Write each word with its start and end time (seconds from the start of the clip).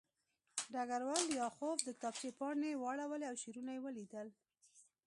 ډګروال 0.73 1.23
لیاخوف 1.33 1.75
د 1.83 1.89
کتابچې 1.95 2.29
پاڼې 2.39 2.71
واړولې 2.77 3.25
او 3.31 3.35
شعرونه 3.43 3.71
یې 3.75 3.83
ولیدل 3.85 4.27